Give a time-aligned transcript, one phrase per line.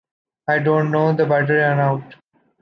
[0.47, 1.13] I don’t know.
[1.13, 2.15] The battery ran out.